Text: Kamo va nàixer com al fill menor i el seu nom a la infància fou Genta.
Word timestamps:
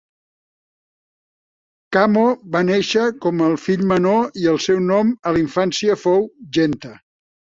Kamo 1.97 2.23
va 2.55 2.61
nàixer 2.69 3.03
com 3.27 3.43
al 3.49 3.53
fill 3.65 3.85
menor 3.93 4.41
i 4.45 4.49
el 4.53 4.59
seu 4.65 4.81
nom 4.87 5.11
a 5.11 5.35
la 5.37 5.43
infància 5.45 6.01
fou 6.05 6.25
Genta. 6.59 6.95